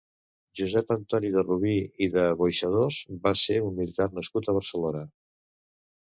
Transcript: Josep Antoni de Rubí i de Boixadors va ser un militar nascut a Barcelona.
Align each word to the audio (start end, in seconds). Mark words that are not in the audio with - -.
Josep 0.59 0.93
Antoni 0.95 1.29
de 1.35 1.43
Rubí 1.43 1.73
i 2.05 2.07
de 2.15 2.23
Boixadors 2.39 2.99
va 3.27 3.35
ser 3.43 3.59
un 3.67 3.79
militar 3.83 4.09
nascut 4.19 4.51
a 4.51 4.59
Barcelona. 4.59 5.05